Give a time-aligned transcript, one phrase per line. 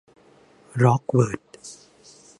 [0.81, 1.41] ร้อกเวิธ